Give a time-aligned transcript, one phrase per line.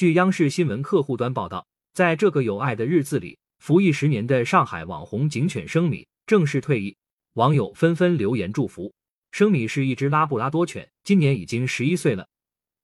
[0.00, 6.96] 据央视新闻客户端报道，在这个有爱的日子里，服役十年的上海网红警犬生米正式退役，
[7.34, 8.90] 网友纷纷留言祝福。
[9.30, 12.26] 生米是一只拉布拉多犬，今年已经十一岁了。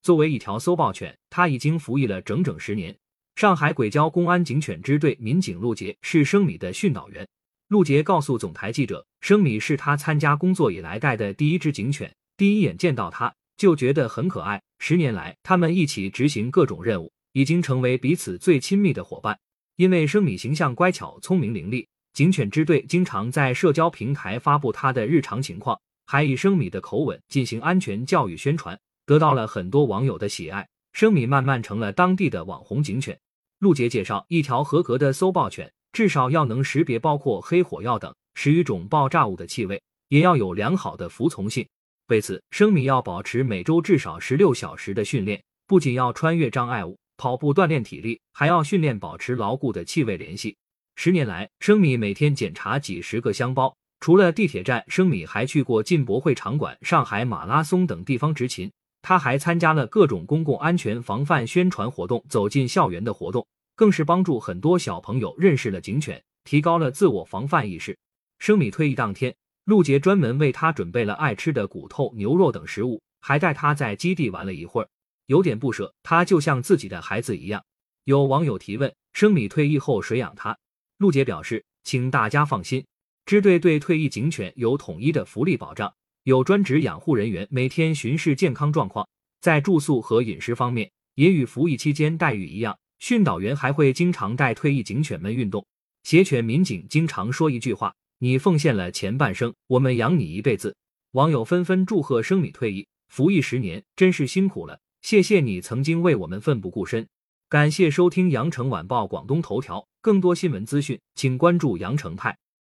[0.03, 2.95] 作为一条搜爆犬，它已经服役了整整十年。
[3.37, 7.27] 上海轨交公安警犬支队民警陆杰是生米的训导员。
[7.69, 14.63] 陆杰告诉总台记者，生米是他参加工作以来带的第一只警犬，第一眼见到它就觉得很可爱。
[14.79, 19.39] 十年来，他们一起执行各种任务，已经成为彼此最亲密的伙伴。
[19.77, 30.67] 因为生米形象乖巧、聪明伶俐，警犬支队经常在社交平台发布它的日常情况，还以生米的口吻进行安全教育宣传，得到了很多网友的喜爱。
[30.93, 33.19] 生米慢慢成了当地的网红警犬。
[33.59, 41.67] 陆杰介绍，一条合格的搜爆犬至少要能识别包括黑火药等十余种爆炸物的气味，也要有良好的服从性。
[42.09, 50.57] 为此，生米要保持每周至少十六小时的训练，不仅要穿越障碍物、跑步锻炼体力，还要训练保持牢固的气味联系。
[50.95, 58.71] 十年来，生米每天检查几十个箱包，除了地铁站，生米还去过进博会场馆、上海马拉松等地方执勤。
[59.03, 67.99] 他还参加了各种公共安全防范宣传活动，走进校园的活动，更是帮助很多小朋友认识了警犬，提高了自我防范意识。
[68.39, 69.35] 生米退役当天，
[69.67, 74.89] 陆杰专门为他准备了爱吃的骨头、牛肉等食物，还带他在基地玩了一会儿，
[75.27, 77.65] 有点不舍，他就像自己的孩子一样。
[78.05, 80.57] 有网友提问：生米退役后谁养他？
[80.99, 82.87] 陆杰表示，请大家放心，
[83.25, 85.93] 支队对退役警犬有统一的福利保障。
[86.23, 89.09] 有专职养护人员每天巡视健康状况，
[89.41, 92.79] 在住宿和饮食方面也与服役期间待遇一样。
[93.01, 95.67] 训导员还会经常带退役警犬们运动。
[96.05, 100.77] 协犬民警经常说一句话：“你奉献了前半生，我们养你一辈子。”
[101.13, 107.07] 网友纷纷祝贺生米退役，服役十年真是辛苦了，谢谢你曾经为我们奋不顾身。
[107.49, 112.37] 感谢收听羊城晚报广东头条，更多新闻资讯，请关注羊城派。